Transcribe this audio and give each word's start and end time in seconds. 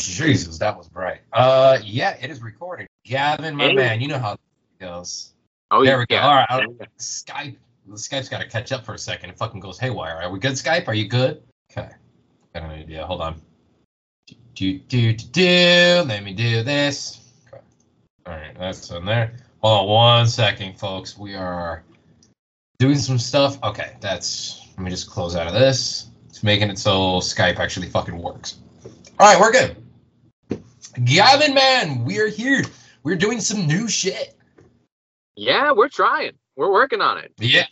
Jesus, 0.00 0.58
that 0.58 0.76
was 0.76 0.88
bright. 0.88 1.20
Uh, 1.32 1.78
yeah, 1.84 2.16
it 2.20 2.30
is 2.30 2.42
recording. 2.42 2.86
Gavin, 3.04 3.54
my 3.56 3.68
Hey. 3.68 3.74
man, 3.74 4.00
you 4.00 4.08
know 4.08 4.18
how 4.18 4.32
it 4.34 4.40
goes. 4.80 5.32
Oh, 5.70 5.84
there 5.84 5.98
we 5.98 6.06
go. 6.06 6.16
yeah. 6.16 6.26
All 6.26 6.34
right, 6.34 6.46
I'll- 6.50 6.86
Skype. 6.98 7.56
The 7.86 7.96
Skype's 7.96 8.28
got 8.28 8.38
to 8.40 8.48
catch 8.48 8.70
up 8.72 8.84
for 8.84 8.94
a 8.94 8.98
second. 8.98 9.30
It 9.30 9.38
fucking 9.38 9.58
goes 9.60 9.78
haywire. 9.78 10.20
Are 10.22 10.30
we 10.30 10.38
good, 10.38 10.52
Skype? 10.52 10.86
Are 10.86 10.94
you 10.94 11.08
good? 11.08 11.42
Okay. 11.72 11.88
Got 12.54 12.64
an 12.64 12.70
idea. 12.70 13.04
Hold 13.06 13.20
on. 13.20 13.40
Do 14.26 14.34
do 14.54 14.78
do 14.78 15.12
do. 15.12 15.26
do. 15.32 16.02
Let 16.06 16.22
me 16.22 16.32
do 16.32 16.62
this. 16.62 17.20
Okay. 17.48 17.62
All 18.26 18.34
right, 18.34 18.56
that's 18.58 18.90
in 18.90 19.04
there. 19.04 19.32
Hold 19.62 19.80
on 19.80 19.86
one 19.88 20.26
second, 20.26 20.78
folks. 20.78 21.16
We 21.18 21.34
are 21.34 21.82
doing 22.78 22.96
some 22.98 23.18
stuff. 23.18 23.60
Okay, 23.64 23.96
that's. 24.00 24.68
Let 24.76 24.84
me 24.84 24.90
just 24.90 25.10
close 25.10 25.34
out 25.36 25.46
of 25.46 25.52
this. 25.52 26.10
It's 26.28 26.42
making 26.42 26.70
it 26.70 26.78
so 26.78 27.18
Skype 27.20 27.58
actually 27.58 27.88
fucking 27.88 28.16
works. 28.16 28.56
All 29.18 29.26
right, 29.32 29.38
we're 29.40 29.52
good. 29.52 29.76
Gavin, 31.04 31.54
man, 31.54 32.04
we're 32.04 32.28
here. 32.28 32.62
We're 33.02 33.16
doing 33.16 33.40
some 33.40 33.66
new 33.66 33.88
shit. 33.88 34.36
Yeah, 35.36 35.72
we're 35.72 35.88
trying. 35.88 36.32
We're 36.56 36.72
working 36.72 37.00
on 37.00 37.18
it. 37.18 37.32
Yeah. 37.38 37.66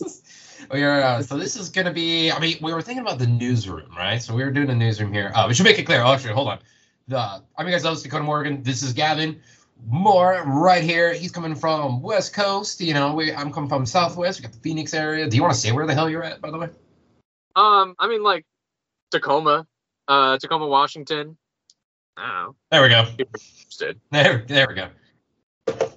we 0.72 0.82
are. 0.82 1.02
Uh, 1.02 1.22
so 1.22 1.36
this 1.36 1.56
is 1.56 1.68
gonna 1.68 1.92
be. 1.92 2.30
I 2.30 2.38
mean, 2.38 2.56
we 2.62 2.72
were 2.72 2.80
thinking 2.80 3.02
about 3.02 3.18
the 3.18 3.26
newsroom, 3.26 3.90
right? 3.96 4.22
So 4.22 4.34
we 4.34 4.44
were 4.44 4.50
doing 4.50 4.70
a 4.70 4.74
newsroom 4.74 5.12
here. 5.12 5.32
Uh, 5.34 5.46
we 5.48 5.54
should 5.54 5.64
make 5.64 5.78
it 5.78 5.84
clear. 5.84 6.02
Oh, 6.02 6.12
actually, 6.12 6.32
hold 6.32 6.48
on. 6.48 6.58
The 7.08 7.18
I'm 7.18 7.66
your 7.66 7.72
guys' 7.72 7.82
host, 7.82 8.04
Dakota 8.04 8.24
Morgan. 8.24 8.62
This 8.62 8.82
is 8.82 8.92
Gavin 8.92 9.40
Moore 9.86 10.42
right 10.46 10.82
here. 10.82 11.12
He's 11.12 11.32
coming 11.32 11.54
from 11.54 12.00
West 12.00 12.32
Coast. 12.32 12.80
You 12.80 12.94
know, 12.94 13.14
we 13.14 13.34
I'm 13.34 13.52
coming 13.52 13.68
from 13.68 13.84
Southwest. 13.84 14.40
We 14.40 14.44
got 14.44 14.52
the 14.52 14.60
Phoenix 14.60 14.94
area. 14.94 15.28
Do 15.28 15.36
you 15.36 15.42
want 15.42 15.54
to 15.54 15.60
say 15.60 15.72
where 15.72 15.86
the 15.86 15.94
hell 15.94 16.08
you're 16.08 16.24
at, 16.24 16.40
by 16.40 16.50
the 16.50 16.58
way? 16.58 16.68
Um, 17.56 17.94
I 17.98 18.08
mean, 18.08 18.22
like 18.22 18.46
Tacoma, 19.10 19.66
uh, 20.08 20.38
Tacoma, 20.38 20.66
Washington. 20.66 21.36
I. 22.16 22.50
There 22.70 22.82
we 22.82 22.88
go. 22.88 23.06
There, 24.10 24.44
there 24.46 24.66
we 24.68 24.74
go. 24.74 24.88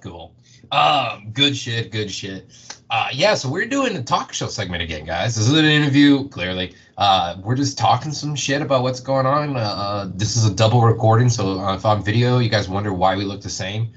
Cool. 0.00 0.34
Um, 0.70 1.30
good 1.32 1.56
shit, 1.56 1.92
good 1.92 2.10
shit. 2.10 2.46
Uh, 2.90 3.08
yeah, 3.12 3.34
so 3.34 3.48
we're 3.50 3.66
doing 3.66 3.96
a 3.96 4.02
talk 4.02 4.32
show 4.32 4.46
segment 4.46 4.82
again, 4.82 5.04
guys. 5.04 5.36
This 5.36 5.46
is 5.46 5.56
an 5.56 5.64
interview, 5.64 6.28
clearly. 6.28 6.74
Uh, 6.96 7.36
we're 7.42 7.54
just 7.54 7.78
talking 7.78 8.12
some 8.12 8.34
shit 8.34 8.62
about 8.62 8.82
what's 8.82 9.00
going 9.00 9.26
on. 9.26 9.56
Uh, 9.56 9.60
uh, 9.60 10.10
this 10.14 10.36
is 10.36 10.46
a 10.46 10.54
double 10.54 10.82
recording, 10.82 11.28
so 11.28 11.60
uh, 11.60 11.74
if 11.74 11.84
on 11.84 12.02
video, 12.02 12.38
you 12.38 12.48
guys 12.48 12.68
wonder 12.68 12.92
why 12.92 13.16
we 13.16 13.24
look 13.24 13.40
the 13.40 13.50
same. 13.50 13.92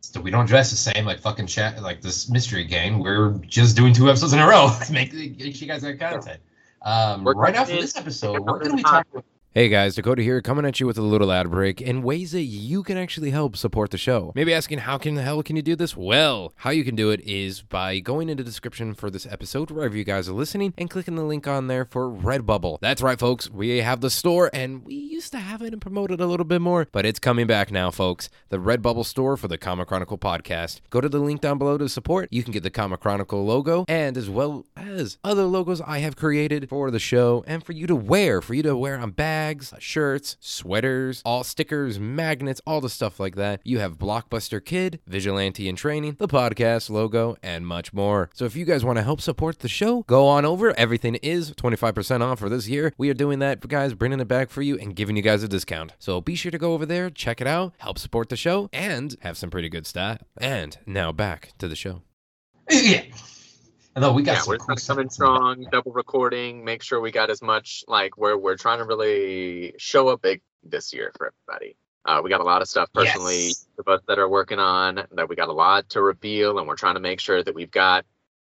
So 0.00 0.20
we 0.20 0.30
don't 0.30 0.46
dress 0.46 0.70
the 0.70 0.76
same 0.76 1.04
like 1.04 1.20
fucking 1.20 1.46
chat, 1.46 1.82
like 1.82 2.00
this 2.00 2.30
mystery 2.30 2.64
game. 2.64 2.98
We're 3.00 3.32
just 3.46 3.76
doing 3.76 3.92
two 3.92 4.08
episodes 4.08 4.32
in 4.32 4.38
a 4.38 4.46
row. 4.46 4.70
make, 4.90 5.12
make 5.12 5.60
you 5.60 5.66
guys 5.66 5.82
that 5.82 5.98
content. 5.98 6.40
Um, 6.82 7.26
right 7.26 7.54
after 7.54 7.74
this 7.74 7.96
episode, 7.96 8.40
we're 8.40 8.58
going 8.58 8.70
to 8.70 8.76
be 8.76 8.82
talking. 8.82 9.22
Hey 9.54 9.70
guys, 9.70 9.94
Dakota 9.94 10.22
here, 10.22 10.42
coming 10.42 10.66
at 10.66 10.78
you 10.78 10.86
with 10.86 10.98
a 10.98 11.02
little 11.02 11.32
ad 11.32 11.50
break 11.50 11.80
and 11.80 12.04
ways 12.04 12.32
that 12.32 12.42
you 12.42 12.82
can 12.82 12.98
actually 12.98 13.30
help 13.30 13.56
support 13.56 13.90
the 13.90 13.96
show. 13.96 14.30
Maybe 14.34 14.52
asking 14.52 14.80
how 14.80 14.98
can 14.98 15.14
the 15.14 15.22
hell 15.22 15.42
can 15.42 15.56
you 15.56 15.62
do 15.62 15.74
this? 15.74 15.96
Well, 15.96 16.52
how 16.56 16.68
you 16.68 16.84
can 16.84 16.94
do 16.94 17.10
it 17.10 17.20
is 17.22 17.62
by 17.62 17.98
going 17.98 18.28
into 18.28 18.44
the 18.44 18.50
description 18.50 18.92
for 18.94 19.08
this 19.10 19.26
episode 19.26 19.70
wherever 19.70 19.96
you 19.96 20.04
guys 20.04 20.28
are 20.28 20.34
listening 20.34 20.74
and 20.76 20.90
clicking 20.90 21.16
the 21.16 21.24
link 21.24 21.48
on 21.48 21.66
there 21.66 21.86
for 21.86 22.10
Redbubble. 22.10 22.78
That's 22.82 23.00
right, 23.00 23.18
folks. 23.18 23.50
We 23.50 23.78
have 23.78 24.02
the 24.02 24.10
store 24.10 24.50
and 24.52 24.84
we 24.84 24.94
used 24.94 25.32
to 25.32 25.38
have 25.38 25.62
it 25.62 25.72
and 25.72 25.80
promote 25.80 26.10
it 26.10 26.20
a 26.20 26.26
little 26.26 26.44
bit 26.44 26.60
more, 26.60 26.86
but 26.92 27.06
it's 27.06 27.18
coming 27.18 27.46
back 27.46 27.72
now, 27.72 27.90
folks. 27.90 28.28
The 28.50 28.58
Redbubble 28.58 29.06
store 29.06 29.38
for 29.38 29.48
the 29.48 29.58
Comic 29.58 29.88
Chronicle 29.88 30.18
podcast. 30.18 30.82
Go 30.90 31.00
to 31.00 31.08
the 31.08 31.18
link 31.20 31.40
down 31.40 31.56
below 31.56 31.78
to 31.78 31.88
support. 31.88 32.28
You 32.30 32.42
can 32.42 32.52
get 32.52 32.64
the 32.64 32.70
Comic 32.70 33.00
Chronicle 33.00 33.46
logo 33.46 33.86
and 33.88 34.18
as 34.18 34.28
well 34.28 34.66
as 34.76 35.16
other 35.24 35.44
logos 35.44 35.80
I 35.80 36.00
have 36.00 36.16
created 36.16 36.68
for 36.68 36.90
the 36.90 37.00
show 37.00 37.44
and 37.46 37.64
for 37.64 37.72
you 37.72 37.86
to 37.86 37.96
wear, 37.96 38.42
for 38.42 38.52
you 38.52 38.62
to 38.64 38.76
wear 38.76 38.98
on 38.98 39.12
bags, 39.12 39.47
shirts, 39.78 40.36
sweaters, 40.40 41.22
all 41.24 41.44
stickers, 41.44 41.98
magnets, 41.98 42.60
all 42.66 42.80
the 42.80 42.88
stuff 42.88 43.18
like 43.18 43.36
that. 43.36 43.60
You 43.64 43.78
have 43.78 43.98
Blockbuster 43.98 44.64
Kid, 44.64 45.00
Vigilante 45.06 45.68
in 45.68 45.76
Training, 45.76 46.16
the 46.18 46.28
podcast 46.28 46.90
logo, 46.90 47.36
and 47.42 47.66
much 47.66 47.92
more. 47.92 48.30
So 48.34 48.44
if 48.44 48.56
you 48.56 48.64
guys 48.64 48.84
want 48.84 48.98
to 48.98 49.02
help 49.02 49.20
support 49.20 49.60
the 49.60 49.68
show, 49.68 50.02
go 50.02 50.26
on 50.26 50.44
over. 50.44 50.76
Everything 50.78 51.16
is 51.16 51.52
25% 51.52 52.20
off 52.20 52.38
for 52.38 52.48
this 52.48 52.68
year. 52.68 52.92
We 52.98 53.10
are 53.10 53.14
doing 53.14 53.38
that, 53.40 53.66
guys, 53.66 53.94
bringing 53.94 54.20
it 54.20 54.28
back 54.28 54.50
for 54.50 54.62
you 54.62 54.78
and 54.78 54.94
giving 54.94 55.16
you 55.16 55.22
guys 55.22 55.42
a 55.42 55.48
discount. 55.48 55.94
So 55.98 56.20
be 56.20 56.34
sure 56.34 56.52
to 56.52 56.58
go 56.58 56.74
over 56.74 56.86
there, 56.86 57.10
check 57.10 57.40
it 57.40 57.46
out, 57.46 57.74
help 57.78 57.98
support 57.98 58.28
the 58.28 58.36
show, 58.36 58.68
and 58.72 59.16
have 59.20 59.36
some 59.36 59.50
pretty 59.50 59.68
good 59.68 59.86
stuff. 59.86 60.22
And 60.38 60.78
now 60.86 61.12
back 61.12 61.52
to 61.58 61.68
the 61.68 61.76
show. 61.76 62.02
Yeah. 62.70 63.04
Although 63.96 64.12
we 64.12 64.22
got 64.22 64.32
Yeah, 64.32 64.38
some 64.40 64.50
we're 64.52 64.58
cool 64.58 64.76
coming 64.76 65.10
strong, 65.10 65.66
double 65.72 65.92
recording. 65.92 66.64
Make 66.64 66.82
sure 66.82 67.00
we 67.00 67.10
got 67.10 67.30
as 67.30 67.42
much 67.42 67.84
like 67.88 68.16
we're 68.16 68.36
we're 68.36 68.56
trying 68.56 68.78
to 68.78 68.84
really 68.84 69.74
show 69.78 70.08
up 70.08 70.22
big 70.22 70.40
this 70.62 70.92
year 70.92 71.12
for 71.16 71.32
everybody. 71.48 71.76
Uh, 72.04 72.20
we 72.22 72.30
got 72.30 72.40
a 72.40 72.44
lot 72.44 72.62
of 72.62 72.68
stuff 72.68 72.88
personally 72.94 73.48
Yes. 73.48 73.66
of 73.78 73.88
us 73.88 74.00
that 74.08 74.18
are 74.18 74.28
working 74.28 74.58
on 74.58 75.06
that 75.12 75.28
we 75.28 75.36
got 75.36 75.48
a 75.48 75.52
lot 75.52 75.88
to 75.90 76.02
reveal, 76.02 76.58
and 76.58 76.66
we're 76.68 76.76
trying 76.76 76.94
to 76.94 77.00
make 77.00 77.20
sure 77.20 77.42
that 77.42 77.54
we've 77.54 77.70
got 77.70 78.04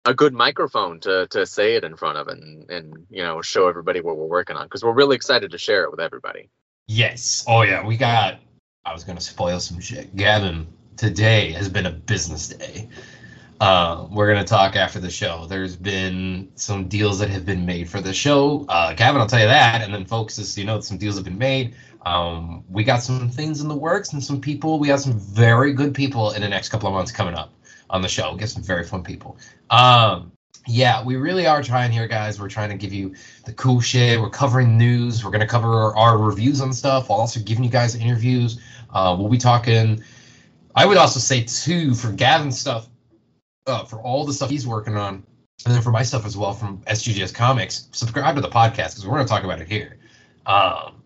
a 0.05 0.13
good 0.13 0.33
microphone 0.33 0.99
to 1.01 1.27
to 1.27 1.45
say 1.45 1.75
it 1.75 1.83
in 1.83 1.95
front 1.95 2.17
of 2.17 2.27
and 2.27 2.69
and 2.69 3.05
you 3.09 3.23
know 3.23 3.41
show 3.41 3.67
everybody 3.67 4.01
what 4.01 4.17
we're 4.17 4.25
working 4.25 4.55
on 4.55 4.65
because 4.65 4.83
we're 4.83 4.93
really 4.93 5.15
excited 5.15 5.51
to 5.51 5.57
share 5.57 5.83
it 5.83 5.91
with 5.91 5.99
everybody. 5.99 6.49
Yes. 6.87 7.45
Oh 7.47 7.61
yeah, 7.61 7.85
we 7.85 7.97
got. 7.97 8.39
I 8.85 8.93
was 8.93 9.03
gonna 9.03 9.21
spoil 9.21 9.59
some 9.59 9.79
shit. 9.79 10.15
Gavin, 10.15 10.67
today 10.97 11.51
has 11.51 11.69
been 11.69 11.85
a 11.85 11.91
business 11.91 12.47
day. 12.49 12.89
Uh, 13.59 14.07
we're 14.09 14.31
gonna 14.31 14.45
talk 14.45 14.75
after 14.75 14.99
the 14.99 15.09
show. 15.09 15.45
There's 15.45 15.75
been 15.75 16.49
some 16.55 16.87
deals 16.87 17.19
that 17.19 17.29
have 17.29 17.45
been 17.45 17.65
made 17.65 17.89
for 17.89 17.99
the 17.99 18.13
show. 18.13 18.65
Uh, 18.69 18.93
Gavin, 18.93 19.19
I'll 19.19 19.27
tell 19.27 19.41
you 19.41 19.47
that, 19.47 19.81
and 19.81 19.93
then 19.93 20.05
folks, 20.05 20.39
as 20.39 20.57
you 20.57 20.63
know, 20.63 20.79
some 20.79 20.97
deals 20.97 21.15
have 21.15 21.25
been 21.25 21.37
made. 21.37 21.75
Um, 22.05 22.63
we 22.69 22.83
got 22.83 23.03
some 23.03 23.29
things 23.29 23.59
in 23.61 23.67
the 23.67 23.75
works 23.75 24.13
and 24.13 24.23
some 24.23 24.39
people. 24.39 24.79
We 24.79 24.87
got 24.87 25.01
some 25.01 25.19
very 25.19 25.73
good 25.73 25.93
people 25.93 26.31
in 26.31 26.41
the 26.41 26.47
next 26.47 26.69
couple 26.69 26.87
of 26.87 26.93
months 26.93 27.11
coming 27.11 27.35
up 27.35 27.53
on 27.89 28.01
the 28.01 28.07
show. 28.07 28.35
Get 28.35 28.49
some 28.49 28.63
very 28.63 28.85
fun 28.85 29.03
people. 29.03 29.37
Um, 29.69 30.31
yeah, 30.65 31.03
we 31.03 31.15
really 31.15 31.47
are 31.47 31.63
trying 31.63 31.91
here, 31.91 32.07
guys. 32.07 32.39
We're 32.39 32.49
trying 32.49 32.69
to 32.69 32.77
give 32.77 32.93
you 32.93 33.15
the 33.45 33.53
cool 33.53 33.81
shit. 33.81 34.19
We're 34.19 34.29
covering 34.29 34.77
news. 34.77 35.25
We're 35.25 35.31
gonna 35.31 35.47
cover 35.47 35.95
our 35.95 36.17
reviews 36.17 36.61
on 36.61 36.71
stuff. 36.71 37.09
While 37.09 37.19
also 37.19 37.39
giving 37.39 37.63
you 37.63 37.69
guys 37.69 37.95
interviews. 37.95 38.59
Uh, 38.93 39.15
we'll 39.19 39.29
be 39.29 39.37
talking. 39.37 40.03
I 40.75 40.85
would 40.85 40.97
also 40.97 41.19
say 41.19 41.43
too 41.43 41.95
for 41.95 42.11
Gavin's 42.11 42.59
stuff, 42.59 42.87
uh, 43.69 43.85
for 43.85 44.01
all 44.01 44.25
the 44.25 44.33
stuff 44.33 44.49
he's 44.49 44.67
working 44.67 44.97
on, 44.97 45.23
and 45.65 45.73
then 45.73 45.81
for 45.81 45.91
my 45.91 46.03
stuff 46.03 46.25
as 46.25 46.35
well 46.35 46.53
from 46.53 46.79
SGGS 46.87 47.33
Comics. 47.33 47.87
Subscribe 47.91 48.35
to 48.35 48.41
the 48.41 48.49
podcast 48.49 48.91
because 48.91 49.07
we're 49.07 49.15
gonna 49.15 49.27
talk 49.27 49.43
about 49.43 49.61
it 49.61 49.67
here. 49.67 49.97
Um, 50.45 51.01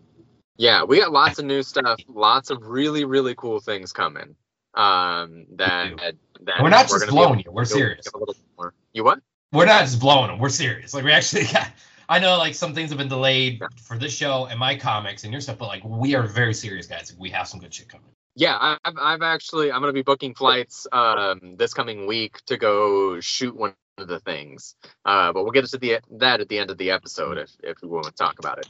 Yeah, 0.56 0.84
we 0.84 0.98
got 1.00 1.12
lots 1.12 1.38
of 1.38 1.44
new 1.44 1.62
stuff, 1.62 2.00
lots 2.08 2.50
of 2.50 2.62
really 2.62 3.04
really 3.04 3.34
cool 3.34 3.60
things 3.60 3.92
coming. 3.92 4.34
Um, 4.74 5.46
that 5.56 5.92
that 6.40 6.62
We're 6.62 6.70
not 6.70 6.88
just 6.88 6.94
gonna 6.94 7.06
be 7.06 7.10
blowing 7.12 7.38
you, 7.40 7.52
we're 7.52 7.64
serious. 7.64 8.06
a 8.12 8.18
little 8.18 8.34
more. 8.58 8.74
You 8.92 9.04
what? 9.04 9.20
we're 9.52 9.66
not 9.66 9.82
just 9.82 10.00
blowing 10.00 10.28
them. 10.28 10.38
We're 10.38 10.48
serious. 10.48 10.92
Like 10.92 11.04
we 11.04 11.12
actually 11.12 11.44
got. 11.52 11.68
I 12.08 12.18
know 12.18 12.36
like 12.38 12.54
some 12.54 12.74
things 12.74 12.90
have 12.90 12.98
been 12.98 13.08
delayed 13.08 13.62
for 13.82 13.98
this 13.98 14.14
show 14.14 14.46
and 14.46 14.58
my 14.58 14.76
comics 14.76 15.24
and 15.24 15.32
your 15.32 15.40
stuff, 15.40 15.58
but 15.58 15.66
like 15.68 15.82
we 15.84 16.14
are 16.14 16.22
very 16.26 16.54
serious, 16.54 16.86
guys. 16.86 17.14
We 17.18 17.30
have 17.30 17.48
some 17.48 17.60
good 17.60 17.72
shit 17.72 17.88
coming. 17.88 18.06
Yeah, 18.36 18.56
I- 18.60 18.78
I've 18.84 18.94
I've 18.98 19.22
actually 19.22 19.70
I'm 19.72 19.80
gonna 19.80 19.92
be 19.92 20.02
booking 20.02 20.34
flights 20.34 20.86
um 20.92 21.56
this 21.56 21.72
coming 21.74 22.06
week 22.06 22.40
to 22.46 22.56
go 22.56 23.20
shoot 23.20 23.54
one 23.56 23.74
of 23.98 24.08
the 24.08 24.18
things. 24.20 24.74
Uh, 25.04 25.32
but 25.32 25.44
we'll 25.44 25.52
get 25.52 25.64
into 25.64 25.78
the 25.78 26.00
that 26.18 26.40
at 26.40 26.48
the 26.48 26.58
end 26.58 26.70
of 26.70 26.78
the 26.78 26.90
episode 26.90 27.38
if 27.38 27.50
if 27.62 27.76
we 27.82 27.88
want 27.88 28.06
to 28.06 28.12
talk 28.12 28.38
about 28.38 28.58
it. 28.58 28.68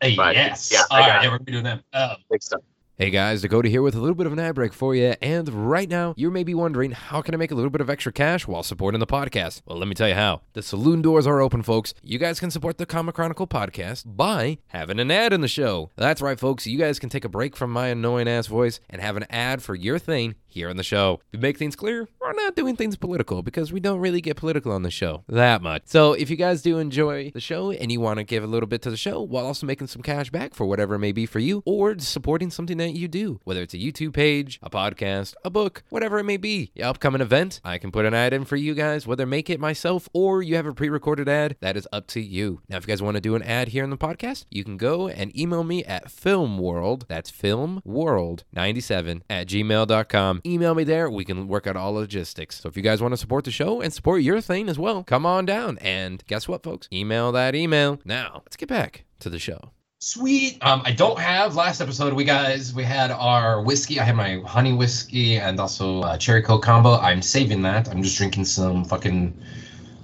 Hey, 0.00 0.16
But, 0.16 0.34
yes. 0.34 0.70
yeah, 0.72 0.82
I 0.90 1.00
All 1.00 1.06
got 1.06 1.14
right, 1.14 1.22
yeah, 1.24 1.28
we're 1.28 1.38
gonna 1.38 1.44
be 1.44 1.52
doing 1.52 1.64
that. 1.64 1.82
Um, 1.92 2.16
Big 2.30 2.42
stuff. 2.42 2.60
Hey 3.02 3.10
guys, 3.10 3.42
Dakota 3.42 3.68
here 3.68 3.82
with 3.82 3.96
a 3.96 4.00
little 4.00 4.14
bit 4.14 4.28
of 4.28 4.32
an 4.32 4.38
ad 4.38 4.54
break 4.54 4.72
for 4.72 4.94
you. 4.94 5.16
And 5.20 5.48
right 5.48 5.88
now, 5.88 6.14
you 6.16 6.30
may 6.30 6.44
be 6.44 6.54
wondering 6.54 6.92
how 6.92 7.20
can 7.20 7.34
I 7.34 7.36
make 7.36 7.50
a 7.50 7.54
little 7.56 7.68
bit 7.68 7.80
of 7.80 7.90
extra 7.90 8.12
cash 8.12 8.46
while 8.46 8.62
supporting 8.62 9.00
the 9.00 9.08
podcast? 9.08 9.62
Well, 9.66 9.76
let 9.76 9.88
me 9.88 9.96
tell 9.96 10.06
you 10.06 10.14
how. 10.14 10.42
The 10.52 10.62
saloon 10.62 11.02
doors 11.02 11.26
are 11.26 11.40
open, 11.40 11.64
folks. 11.64 11.94
You 12.04 12.20
guys 12.20 12.38
can 12.38 12.52
support 12.52 12.78
the 12.78 12.86
Comic 12.86 13.16
Chronicle 13.16 13.48
podcast 13.48 14.04
by 14.06 14.58
having 14.68 15.00
an 15.00 15.10
ad 15.10 15.32
in 15.32 15.40
the 15.40 15.48
show. 15.48 15.90
That's 15.96 16.22
right, 16.22 16.38
folks. 16.38 16.64
You 16.64 16.78
guys 16.78 17.00
can 17.00 17.08
take 17.08 17.24
a 17.24 17.28
break 17.28 17.56
from 17.56 17.72
my 17.72 17.88
annoying 17.88 18.28
ass 18.28 18.46
voice 18.46 18.78
and 18.88 19.02
have 19.02 19.16
an 19.16 19.26
ad 19.30 19.64
for 19.64 19.74
your 19.74 19.98
thing 19.98 20.36
here 20.52 20.68
on 20.68 20.76
the 20.76 20.82
show. 20.82 21.20
To 21.32 21.38
make 21.38 21.58
things 21.58 21.76
clear, 21.76 22.08
we're 22.20 22.32
not 22.32 22.56
doing 22.56 22.76
things 22.76 22.96
political 22.96 23.42
because 23.42 23.72
we 23.72 23.80
don't 23.80 24.00
really 24.00 24.20
get 24.20 24.36
political 24.36 24.72
on 24.72 24.82
the 24.82 24.90
show 24.90 25.24
that 25.28 25.62
much. 25.62 25.82
So 25.86 26.12
if 26.12 26.30
you 26.30 26.36
guys 26.36 26.62
do 26.62 26.78
enjoy 26.78 27.30
the 27.30 27.40
show 27.40 27.70
and 27.70 27.90
you 27.90 28.00
want 28.00 28.18
to 28.18 28.24
give 28.24 28.44
a 28.44 28.46
little 28.46 28.66
bit 28.66 28.82
to 28.82 28.90
the 28.90 28.96
show 28.96 29.20
while 29.20 29.46
also 29.46 29.66
making 29.66 29.88
some 29.88 30.02
cash 30.02 30.30
back 30.30 30.54
for 30.54 30.66
whatever 30.66 30.94
it 30.94 31.00
may 31.00 31.12
be 31.12 31.26
for 31.26 31.38
you 31.38 31.62
or 31.64 31.98
supporting 31.98 32.50
something 32.50 32.78
that 32.78 32.92
you 32.92 33.08
do, 33.08 33.40
whether 33.44 33.62
it's 33.62 33.74
a 33.74 33.78
YouTube 33.78 34.12
page, 34.12 34.60
a 34.62 34.70
podcast, 34.70 35.34
a 35.44 35.50
book, 35.50 35.82
whatever 35.88 36.18
it 36.18 36.24
may 36.24 36.36
be, 36.36 36.70
your 36.74 36.86
upcoming 36.88 37.20
event, 37.20 37.60
I 37.64 37.78
can 37.78 37.90
put 37.90 38.04
an 38.04 38.14
ad 38.14 38.32
in 38.32 38.44
for 38.44 38.56
you 38.56 38.74
guys, 38.74 39.06
whether 39.06 39.26
make 39.26 39.48
it 39.50 39.60
myself 39.60 40.08
or 40.12 40.42
you 40.42 40.56
have 40.56 40.66
a 40.66 40.74
pre-recorded 40.74 41.28
ad, 41.28 41.56
that 41.60 41.76
is 41.76 41.88
up 41.92 42.06
to 42.08 42.20
you. 42.20 42.60
Now, 42.68 42.76
if 42.76 42.84
you 42.84 42.88
guys 42.88 43.02
want 43.02 43.16
to 43.16 43.20
do 43.20 43.34
an 43.34 43.42
ad 43.42 43.68
here 43.68 43.84
in 43.84 43.90
the 43.90 43.96
podcast, 43.96 44.44
you 44.50 44.64
can 44.64 44.76
go 44.76 45.08
and 45.08 45.36
email 45.38 45.64
me 45.64 45.84
at 45.84 46.08
filmworld, 46.08 47.06
that's 47.08 47.30
filmworld97 47.30 49.22
at 49.30 49.46
gmail.com. 49.46 50.40
Email 50.44 50.74
me 50.74 50.84
there. 50.84 51.10
We 51.10 51.24
can 51.24 51.48
work 51.48 51.66
out 51.66 51.76
all 51.76 51.92
logistics. 51.92 52.60
So 52.60 52.68
if 52.68 52.76
you 52.76 52.82
guys 52.82 53.00
want 53.00 53.12
to 53.12 53.16
support 53.16 53.44
the 53.44 53.50
show 53.50 53.80
and 53.80 53.92
support 53.92 54.22
your 54.22 54.40
thing 54.40 54.68
as 54.68 54.78
well, 54.78 55.02
come 55.04 55.24
on 55.24 55.46
down. 55.46 55.78
And 55.78 56.22
guess 56.26 56.48
what, 56.48 56.62
folks? 56.62 56.88
Email 56.92 57.32
that 57.32 57.54
email. 57.54 58.00
Now, 58.04 58.42
let's 58.44 58.56
get 58.56 58.68
back 58.68 59.04
to 59.20 59.30
the 59.30 59.38
show. 59.38 59.70
Sweet. 60.00 60.58
Um, 60.62 60.82
I 60.84 60.90
don't 60.90 61.18
have 61.20 61.54
last 61.54 61.80
episode. 61.80 62.12
We 62.12 62.24
guys, 62.24 62.74
we 62.74 62.82
had 62.82 63.12
our 63.12 63.62
whiskey. 63.62 64.00
I 64.00 64.04
had 64.04 64.16
my 64.16 64.40
honey 64.44 64.72
whiskey 64.72 65.36
and 65.36 65.60
also 65.60 66.00
uh, 66.00 66.16
cherry 66.18 66.42
coke 66.42 66.64
combo. 66.64 66.96
I'm 66.96 67.22
saving 67.22 67.62
that. 67.62 67.88
I'm 67.88 68.02
just 68.02 68.18
drinking 68.18 68.46
some 68.46 68.84
fucking. 68.84 69.32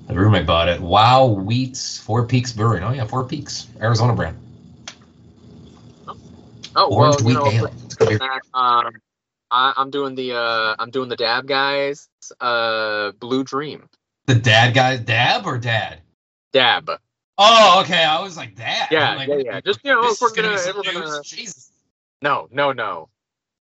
The 0.06 0.14
roommate 0.14 0.46
bought 0.46 0.68
it. 0.68 0.80
Wow, 0.80 1.26
Wheats, 1.26 1.98
Four 2.00 2.26
Peaks 2.26 2.52
Brewing. 2.52 2.84
Oh 2.84 2.92
yeah, 2.92 3.06
Four 3.06 3.24
Peaks, 3.24 3.66
Arizona 3.80 4.14
brand. 4.14 4.38
Oh, 6.76 6.94
Orange 6.94 7.20
well, 7.22 7.24
wheat 7.24 7.32
you 7.32 7.60
know, 7.60 7.66
ale. 7.68 7.74
It's 7.84 7.94
gonna 7.96 8.40
um, 8.54 8.92
I, 9.50 9.72
I'm 9.76 9.90
doing 9.90 10.14
the 10.14 10.34
uh, 10.34 10.76
I'm 10.78 10.90
doing 10.90 11.08
the 11.08 11.16
Dab 11.16 11.46
guys, 11.46 12.08
uh, 12.40 13.12
Blue 13.12 13.44
Dream. 13.44 13.88
The 14.26 14.34
dad 14.34 14.74
guy, 14.74 14.98
dab 14.98 15.46
or 15.46 15.58
dad? 15.58 16.00
Dab. 16.52 16.90
Oh, 17.38 17.80
okay. 17.82 18.04
I 18.04 18.20
was 18.20 18.36
like 18.36 18.56
dad. 18.56 18.88
Yeah, 18.90 19.14
like, 19.14 19.28
yeah, 19.28 19.36
yeah. 19.36 19.60
Just 19.60 19.80
you 19.84 19.92
know, 19.92 20.10
if 20.10 20.20
we're 20.20 20.34
gonna, 20.34 20.52
if 20.52 20.74
we're 20.74 20.82
news. 20.82 21.10
gonna, 21.10 21.22
Jesus. 21.22 21.70
no, 22.20 22.48
no, 22.50 22.72
no, 22.72 23.08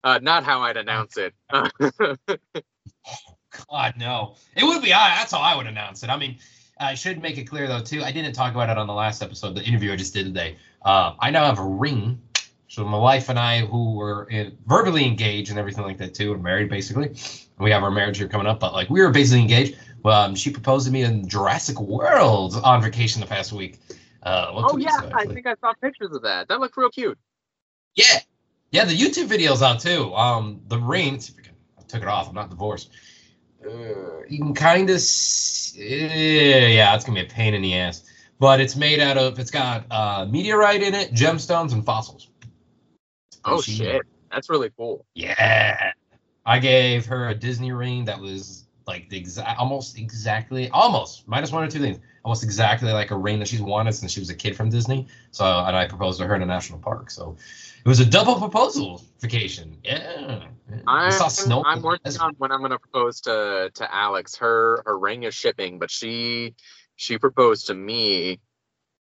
uh, 0.03 0.19
not 0.21 0.43
how 0.43 0.61
I'd 0.61 0.77
announce 0.77 1.17
it. 1.17 1.33
God, 3.69 3.93
no. 3.97 4.35
It 4.55 4.63
would 4.63 4.81
be 4.81 4.93
I. 4.93 5.15
That's 5.17 5.31
how 5.31 5.39
I 5.39 5.55
would 5.55 5.67
announce 5.67 6.03
it. 6.03 6.09
I 6.09 6.17
mean, 6.17 6.37
I 6.79 6.95
should 6.95 7.21
make 7.21 7.37
it 7.37 7.45
clear 7.45 7.67
though 7.67 7.81
too. 7.81 8.03
I 8.03 8.11
didn't 8.11 8.33
talk 8.33 8.53
about 8.53 8.69
it 8.69 8.77
on 8.77 8.87
the 8.87 8.93
last 8.93 9.21
episode, 9.21 9.55
the 9.55 9.63
interview 9.63 9.91
I 9.91 9.95
just 9.95 10.13
did 10.13 10.25
today. 10.25 10.57
Uh, 10.83 11.13
I 11.19 11.31
now 11.31 11.45
have 11.45 11.59
a 11.59 11.63
ring. 11.63 12.21
So 12.67 12.83
my 12.83 12.97
wife 12.97 13.29
and 13.29 13.39
I, 13.39 13.59
who 13.61 13.95
were 13.95 14.25
in, 14.29 14.57
verbally 14.65 15.05
engaged 15.05 15.49
and 15.49 15.57
everything 15.59 15.83
like 15.85 15.97
that 15.99 16.13
too, 16.13 16.33
and 16.33 16.43
married 16.43 16.69
basically. 16.69 17.15
We 17.59 17.71
have 17.71 17.81
our 17.83 17.91
marriage 17.91 18.19
year 18.19 18.27
coming 18.27 18.45
up, 18.47 18.59
but 18.59 18.73
like 18.73 18.89
we 18.89 19.01
were 19.01 19.09
basically 19.09 19.41
engaged. 19.41 19.77
Well, 20.03 20.21
um, 20.21 20.35
she 20.35 20.51
proposed 20.51 20.85
to 20.85 20.91
me 20.91 21.01
in 21.03 21.27
Jurassic 21.27 21.79
World 21.79 22.55
on 22.63 22.81
vacation 22.81 23.19
the 23.21 23.27
past 23.27 23.51
week. 23.51 23.79
Uh, 24.21 24.51
well, 24.53 24.69
oh 24.71 24.77
yeah, 24.77 24.99
ago, 24.99 25.11
I 25.13 25.25
think 25.25 25.47
I 25.47 25.55
saw 25.61 25.73
pictures 25.81 26.11
of 26.13 26.21
that. 26.23 26.49
That 26.49 26.59
looked 26.59 26.77
real 26.77 26.89
cute. 26.89 27.17
Yeah, 27.95 28.19
yeah. 28.71 28.85
The 28.85 28.95
YouTube 28.97 29.27
video's 29.27 29.61
out 29.61 29.79
too. 29.79 30.13
Um, 30.13 30.61
the 30.67 30.77
ring. 30.77 31.13
let's 31.13 31.27
see 31.27 31.31
if 31.31 31.37
we 31.37 31.43
can- 31.43 31.55
I 31.79 31.83
took 31.83 32.01
it 32.01 32.07
off. 32.07 32.27
I'm 32.29 32.35
not 32.35 32.49
divorced. 32.49 32.89
Uh, 33.65 33.69
you 34.27 34.39
can 34.39 34.53
kind 34.53 34.89
of. 34.89 34.97
Yeah, 35.75 36.95
it's 36.95 37.05
gonna 37.05 37.19
be 37.19 37.25
a 37.25 37.29
pain 37.29 37.53
in 37.53 37.61
the 37.61 37.75
ass. 37.75 38.03
But 38.39 38.59
it's 38.59 38.75
made 38.75 38.99
out 38.99 39.17
of. 39.17 39.39
It's 39.39 39.51
got 39.51 39.85
uh, 39.89 40.27
meteorite 40.29 40.83
in 40.83 40.93
it, 40.93 41.11
gemstones, 41.11 41.73
and 41.73 41.83
fossils. 41.85 42.27
Oh 43.47 43.61
shit, 43.61 44.03
that's 44.31 44.49
really 44.49 44.71
cool. 44.77 45.05
Yeah. 45.15 45.91
I 46.45 46.59
gave 46.59 47.05
her 47.07 47.29
a 47.29 47.35
Disney 47.35 47.73
ring 47.73 48.05
that 48.05 48.19
was 48.19 48.67
like 48.87 49.09
the 49.09 49.17
exact, 49.17 49.59
almost 49.59 49.97
exactly, 49.97 50.69
almost 50.69 51.27
minus 51.27 51.51
one 51.51 51.63
or 51.63 51.69
two 51.69 51.79
things, 51.79 51.99
almost 52.23 52.43
exactly 52.43 52.91
like 52.93 53.11
a 53.11 53.17
ring 53.17 53.39
that 53.39 53.47
she's 53.49 53.61
wanted 53.61 53.91
since 53.93 54.13
she 54.13 54.21
was 54.21 54.29
a 54.29 54.35
kid 54.35 54.55
from 54.55 54.69
Disney. 54.69 55.07
So, 55.31 55.45
and 55.45 55.75
I 55.75 55.87
proposed 55.87 56.19
to 56.19 56.25
her 56.25 56.35
in 56.35 56.41
a 56.41 56.45
national 56.45 56.79
park. 56.79 57.11
So, 57.11 57.35
it 57.83 57.87
was 57.87 57.99
a 57.99 58.05
double 58.05 58.35
proposal 58.35 59.03
vacation. 59.19 59.77
Yeah. 59.83 60.43
I'm, 60.87 61.11
saw 61.11 61.27
snow. 61.27 61.63
I'm 61.65 61.81
working 61.81 62.17
on 62.19 62.35
when 62.37 62.51
I'm 62.51 62.61
gonna 62.61 62.79
propose 62.79 63.21
to 63.21 63.71
to 63.73 63.93
Alex. 63.93 64.35
Her 64.37 64.83
her 64.85 64.97
ring 64.97 65.23
is 65.23 65.33
shipping, 65.33 65.79
but 65.79 65.91
she 65.91 66.55
she 66.95 67.17
proposed 67.17 67.67
to 67.67 67.73
me, 67.73 68.39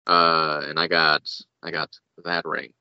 uh, 0.06 0.62
and 0.66 0.80
I 0.80 0.88
got 0.88 1.22
I 1.64 1.72
got 1.72 1.90
that 2.24 2.46
ring. 2.46 2.74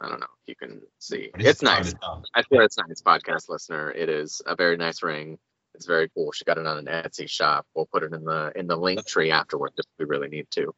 I 0.00 0.08
don't 0.08 0.20
know 0.20 0.26
if 0.26 0.48
you 0.48 0.56
can 0.56 0.80
see. 0.98 1.30
It's 1.38 1.62
nice. 1.62 1.94
I 2.34 2.42
feel 2.42 2.60
it's 2.60 2.76
nice, 2.76 3.02
podcast 3.02 3.48
listener. 3.48 3.90
It 3.92 4.08
is 4.08 4.42
a 4.46 4.54
very 4.54 4.76
nice 4.76 5.02
ring. 5.02 5.38
It's 5.74 5.86
very 5.86 6.08
cool. 6.14 6.32
She 6.32 6.44
got 6.44 6.58
it 6.58 6.66
on 6.66 6.78
an 6.78 6.86
Etsy 6.86 7.28
shop. 7.28 7.66
We'll 7.74 7.86
put 7.86 8.02
it 8.02 8.12
in 8.12 8.24
the 8.24 8.52
in 8.54 8.66
the 8.66 8.76
link 8.76 9.06
tree 9.06 9.30
afterward 9.30 9.72
if 9.76 9.86
we 9.98 10.04
really 10.04 10.28
need 10.28 10.46
to. 10.52 10.74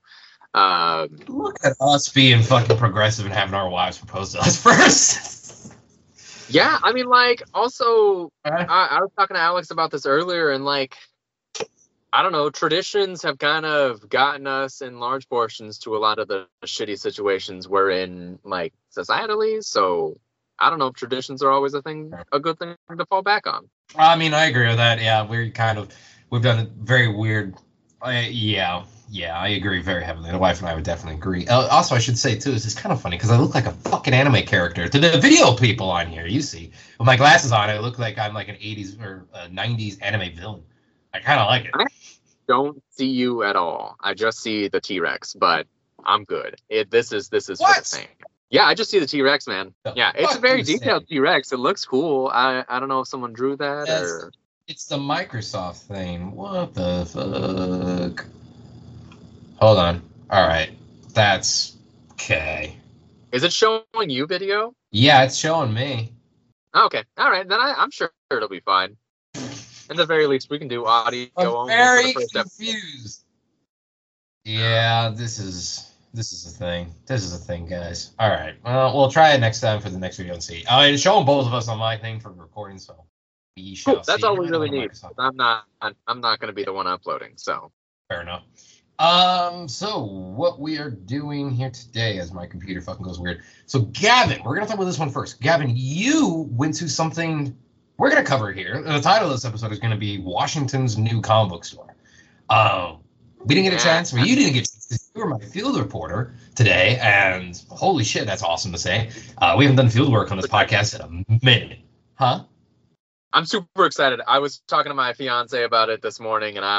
Um, 0.55 1.19
Look 1.29 1.59
at 1.65 1.77
us 1.81 2.09
being 2.09 2.43
fucking 2.43 2.79
progressive 2.79 3.27
and 3.27 3.35
having 3.35 3.55
our 3.55 3.69
wives 3.69 3.99
propose 3.99 4.33
to 4.33 4.41
us 4.41 4.61
first. 4.63 5.75
yeah, 6.49 6.79
I 6.83 6.93
mean, 6.93 7.07
like, 7.07 7.43
also, 7.53 8.31
I, 8.45 8.65
I 8.65 9.01
was 9.01 9.11
talking 9.19 9.35
to 9.35 9.41
Alex 9.41 9.71
about 9.71 9.91
this 9.91 10.07
earlier, 10.07 10.51
and 10.53 10.65
like, 10.65 10.97
I 12.17 12.23
don't 12.23 12.33
know, 12.33 12.49
traditions 12.49 13.23
have 13.25 13.37
kind 13.37 13.67
of 13.67 14.09
gotten 14.09 14.47
us 14.47 14.81
in 14.81 14.99
large 14.99 15.29
portions 15.29 15.79
to 15.81 15.95
a 15.97 15.99
lot 15.99 16.19
of 16.19 16.29
the 16.29 16.47
shitty 16.65 16.99
situations 16.99 17.69
we're 17.69 17.91
in, 17.91 18.39
like 18.43 18.73
societally. 18.91 19.63
So 19.63 20.17
I 20.59 20.71
don't 20.71 20.79
know 20.79 20.87
if 20.87 20.95
traditions 20.95 21.43
are 21.43 21.51
always 21.51 21.75
a 21.75 21.83
thing, 21.83 22.15
a 22.33 22.41
good 22.41 22.59
thing 22.59 22.75
to 22.97 23.05
fall 23.05 23.21
back 23.21 23.47
on. 23.47 23.69
I 23.99 24.17
mean, 24.17 24.33
I 24.33 24.47
agree 24.47 24.67
with 24.67 24.79
that. 24.79 24.99
Yeah, 24.99 25.29
we're 25.29 25.51
kind 25.51 25.77
of 25.77 25.93
we've 26.31 26.41
done 26.41 26.61
a 26.61 26.65
very 26.83 27.15
weird. 27.15 27.55
Uh, 28.01 28.23
yeah, 28.31 28.85
yeah, 29.11 29.39
I 29.39 29.49
agree 29.49 29.83
very 29.83 30.03
heavily. 30.03 30.31
The 30.31 30.39
wife 30.39 30.61
and 30.61 30.71
I 30.71 30.75
would 30.75 30.85
definitely 30.85 31.19
agree. 31.19 31.47
Uh, 31.47 31.67
also, 31.67 31.95
I 31.95 31.99
should 31.99 32.17
say 32.17 32.39
too, 32.39 32.53
is 32.53 32.65
it's 32.65 32.75
kind 32.75 32.95
of 32.95 33.01
funny 33.03 33.19
because 33.19 33.31
I 33.31 33.37
look 33.37 33.55
like 33.55 33.67
a 33.67 33.73
fucking 33.73 34.15
anime 34.15 34.43
character. 34.47 34.89
To 34.89 34.99
the 34.99 35.21
video 35.21 35.55
people 35.55 35.91
on 35.91 36.07
here, 36.07 36.27
you 36.27 36.41
see, 36.41 36.73
with 36.99 37.05
my 37.05 37.17
glasses 37.19 37.53
on, 37.53 37.69
I 37.69 37.79
look 37.79 37.99
like 37.99 38.17
I'm 38.17 38.33
like 38.33 38.49
an 38.49 38.57
'80s 38.57 38.99
or 39.03 39.27
uh, 39.35 39.49
'90s 39.49 39.99
anime 40.01 40.35
villain. 40.35 40.63
I 41.13 41.21
kind 41.21 41.41
of 41.41 41.47
like 41.47 41.67
it. 41.67 41.75
Don't 42.49 42.83
see 42.91 43.09
you 43.09 43.43
at 43.43 43.57
all. 43.57 43.97
I 44.01 44.15
just 44.15 44.41
see 44.41 44.69
the 44.69 44.81
T 44.81 45.01
Rex, 45.01 45.35
but 45.35 45.67
I'm 46.05 46.25
good. 46.25 46.57
It 46.69 46.91
this 46.91 47.13
is 47.13 47.29
this 47.29 47.49
is 47.49 47.59
for 47.59 47.65
What? 47.65 47.79
the 47.85 47.97
thing. 47.97 48.09
Yeah, 48.51 48.65
I 48.65 48.75
just 48.75 48.91
see 48.91 49.01
the 49.01 49.07
T 49.07 49.23
Rex, 49.23 49.47
man. 49.49 49.75
The 49.85 49.95
Yeah, 49.97 50.13
it's 50.15 50.37
a 50.37 50.39
very 50.39 50.59
you 50.61 50.65
detailed 50.65 51.09
T 51.09 51.19
Rex. 51.19 51.53
It 51.53 51.59
looks 51.59 51.85
cool. 51.85 52.29
I 52.33 52.65
I 52.69 52.79
don't 52.81 52.89
know 52.89 53.01
if 53.01 53.09
someone 53.09 53.33
drew 53.33 53.57
that 53.57 53.89
Yes. 53.89 54.03
or 54.03 54.33
It's 54.69 54.87
the 54.87 54.99
Microsoft 54.99 55.79
thing. 55.87 56.33
What 56.35 56.75
the 56.75 57.05
fuck? 57.07 58.27
Hold 59.61 59.79
on. 59.79 60.03
All 60.31 60.47
right, 60.47 60.71
that's 61.15 61.77
okay. 62.13 62.77
is 63.33 63.43
it 63.45 63.53
showing 63.53 63.85
you 64.09 64.27
video? 64.27 64.75
Yeah, 64.91 65.23
it's 65.25 65.37
showing 65.37 65.73
me. 65.75 66.13
Okay, 66.75 67.03
all 67.17 67.31
right, 67.31 67.49
then 67.49 67.59
I, 67.61 67.75
I'm 67.79 67.91
sure 67.91 68.11
it'll 68.31 68.49
be 68.49 68.61
fine. 68.61 68.97
At 69.91 69.97
the 69.97 70.07
very 70.07 70.27
least, 70.27 70.51
we 70.51 70.59
can 70.59 70.69
do 70.69 70.87
audio 70.87 71.29
I'm 71.37 71.49
only 71.49 71.73
for 71.73 71.77
very 71.77 72.07
the 72.07 72.13
first 72.13 72.37
episode. 72.37 72.65
confused. 72.67 73.25
Yeah, 74.45 75.11
this 75.11 75.39
is 75.39 75.93
this 76.15 76.33
is 76.33 76.47
a 76.47 76.57
thing. 76.57 76.95
This 77.07 77.25
is 77.25 77.35
a 77.35 77.39
thing, 77.39 77.67
guys. 77.67 78.13
All 78.19 78.31
right. 78.31 78.55
Well, 78.65 78.97
we'll 78.97 79.11
try 79.11 79.33
it 79.33 79.41
next 79.41 79.61
time 79.61 79.81
for 79.81 79.91
the 79.91 79.99
next 79.99 80.17
video 80.17 80.35
and 80.35 80.43
see. 80.43 80.65
I 80.69 80.89
mean, 80.89 80.99
showing 80.99 81.27
both 81.27 81.47
of 81.47 81.55
us 81.55 81.69
on 81.69 81.79
my 81.79 81.97
thing 81.97 82.21
for 82.21 82.33
recording, 82.33 82.79
so 82.79 83.05
we 83.57 83.75
shall 83.75 83.95
Cool, 83.97 84.03
that's 84.07 84.25
all 84.25 84.37
we 84.37 84.49
really 84.49 84.71
need. 84.71 84.91
I'm 85.19 85.37
not 85.37 85.65
I'm, 85.81 85.95
I'm 86.07 86.21
not 86.21 86.41
going 86.41 86.49
to 86.49 86.55
be 86.55 86.65
the 86.65 86.73
one 86.73 86.87
uploading. 86.87 87.33
So 87.37 87.71
Fair 88.09 88.23
enough. 88.23 88.45
Um, 88.99 89.69
so 89.69 90.05
what 90.05 90.59
we 90.61 90.79
are 90.79 90.91
doing 90.91 91.51
here 91.51 91.71
today, 91.71 92.19
as 92.19 92.33
my 92.33 92.47
computer 92.47 92.81
fucking 92.81 93.05
goes 93.05 93.21
weird. 93.21 93.43
So 93.67 93.81
Gavin, 93.81 94.43
we're 94.43 94.55
gonna 94.55 94.67
talk 94.67 94.77
about 94.77 94.87
this 94.87 94.99
one 94.99 95.11
first. 95.11 95.41
Gavin, 95.41 95.73
you 95.75 96.49
went 96.51 96.75
to 96.77 96.89
something 96.89 97.57
we're 97.99 98.11
gonna 98.11 98.25
cover 98.25 98.53
here. 98.53 98.83
The 98.83 99.01
title 99.01 99.29
of 99.29 99.35
this 99.35 99.45
episode 99.45 99.73
is 99.73 99.79
gonna 99.79 99.97
be 99.97 100.19
Washington's 100.19 100.99
new 100.99 101.21
comic 101.21 101.51
book 101.51 101.65
store. 101.65 101.95
Um, 102.49 102.99
we 103.45 103.55
didn't 103.55 103.71
get 103.71 103.81
a 103.81 103.85
chance. 103.85 104.13
Well, 104.13 104.27
you 104.27 104.37
didn't 104.37 104.55
get. 104.55 104.67
a 104.67 104.71
chance. 104.71 105.11
You 105.15 105.23
were 105.23 105.29
my 105.29 105.39
field 105.39 105.79
reporter 105.79 106.35
today, 106.55 106.99
and 107.01 107.61
holy 107.71 108.05
shit, 108.05 108.27
that's 108.27 108.43
awesome 108.43 108.73
to 108.73 108.79
say. 108.79 109.11
Uh, 109.39 109.55
we 109.57 109.65
haven't 109.65 109.77
done 109.77 109.89
field 109.89 110.13
work 110.13 110.31
on 110.31 110.37
this 110.37 110.47
podcast 110.47 110.95
in 110.95 111.25
a 111.41 111.45
minute, 111.45 111.79
huh? 112.15 112.45
I'm 113.33 113.45
super 113.45 113.85
excited. 113.85 114.21
I 114.27 114.39
was 114.39 114.63
talking 114.67 114.91
to 114.91 114.95
my 114.95 115.13
fiance 115.13 115.63
about 115.63 115.91
it 115.91 116.03
this 116.03 116.19
morning, 116.19 116.57
and 116.57 116.65
I'm 116.65 116.75